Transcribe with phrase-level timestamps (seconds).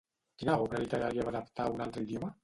[0.43, 2.31] Quina obra literària va adaptar a un altre idioma?